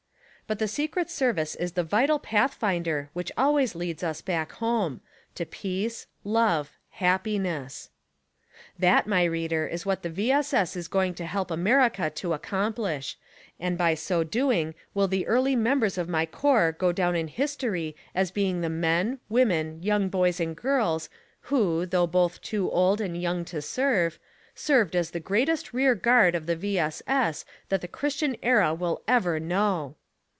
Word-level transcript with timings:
But 0.47 0.59
the 0.59 0.67
Secret 0.67 1.09
Service 1.09 1.55
is 1.55 1.71
the 1.71 1.81
vital 1.85 2.19
path 2.19 2.53
finder 2.55 3.09
which 3.13 3.31
ahvays 3.37 3.73
leads 3.73 4.03
us 4.03 4.21
back 4.21 4.51
home; 4.51 4.99
to 5.33 5.45
peace, 5.45 6.07
love— 6.25 6.73
happiness. 7.05 7.89
That, 8.77 9.05
m.y 9.05 9.23
reader, 9.23 9.65
is 9.65 9.85
what 9.85 10.03
the 10.03 10.09
V. 10.09 10.29
S. 10.29 10.53
S. 10.53 10.75
is 10.75 10.89
going 10.89 11.13
to 11.13 11.25
help 11.25 11.51
America 11.51 12.09
to 12.09 12.27
accom 12.37 12.75
plish; 12.75 13.15
and 13.61 13.77
by 13.77 13.93
so 13.93 14.25
doing 14.25 14.75
will 14.93 15.07
the 15.07 15.25
early 15.25 15.55
members 15.55 15.97
of 15.97 16.09
my 16.09 16.25
corps 16.25 16.73
go 16.73 16.91
down 16.91 17.15
in 17.15 17.29
history 17.29 17.95
as 18.13 18.29
being 18.29 18.59
the 18.59 18.67
Men, 18.69 19.19
Women, 19.29 19.81
Young 19.81 20.09
Boys 20.09 20.41
and 20.41 20.53
Girls 20.53 21.07
who, 21.43 21.85
though 21.85 22.07
both 22.07 22.41
too 22.41 22.69
old 22.71 22.99
and 22.99 23.15
young 23.15 23.45
to 23.45 23.61
serve, 23.61 24.19
served 24.53 24.97
as 24.97 25.11
the 25.11 25.21
greatest 25.21 25.71
rear 25.71 25.95
guard 25.95 26.35
of 26.35 26.45
the 26.45 26.57
V. 26.57 26.77
S. 26.77 27.01
S. 27.07 27.45
that 27.69 27.79
tlie 27.79 27.91
christian 27.93 28.35
era 28.43 28.73
will 28.73 29.01
ever 29.07 29.39
know. 29.39 29.95